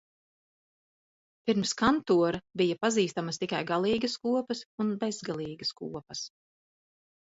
[1.49, 6.25] "Pirms Kantora bija pazīstamas tikai galīgas kopas un "bezgalīgas kopas"."